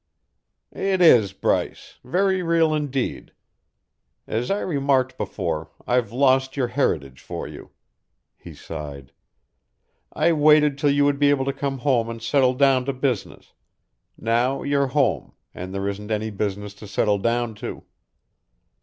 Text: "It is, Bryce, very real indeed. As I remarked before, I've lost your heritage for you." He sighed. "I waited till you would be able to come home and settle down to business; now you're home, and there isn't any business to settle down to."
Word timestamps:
"It 0.73 0.99
is, 0.99 1.31
Bryce, 1.31 1.99
very 2.03 2.41
real 2.41 2.73
indeed. 2.73 3.33
As 4.25 4.49
I 4.49 4.61
remarked 4.61 5.15
before, 5.15 5.69
I've 5.85 6.11
lost 6.11 6.57
your 6.57 6.69
heritage 6.69 7.21
for 7.21 7.47
you." 7.47 7.69
He 8.35 8.55
sighed. 8.55 9.11
"I 10.11 10.31
waited 10.33 10.79
till 10.79 10.89
you 10.89 11.05
would 11.05 11.19
be 11.19 11.29
able 11.29 11.45
to 11.45 11.53
come 11.53 11.77
home 11.77 12.09
and 12.09 12.19
settle 12.19 12.55
down 12.55 12.85
to 12.85 12.93
business; 12.93 13.53
now 14.17 14.63
you're 14.63 14.87
home, 14.87 15.33
and 15.53 15.71
there 15.71 15.87
isn't 15.87 16.09
any 16.09 16.31
business 16.31 16.73
to 16.81 16.87
settle 16.87 17.19
down 17.19 17.53
to." 17.61 17.83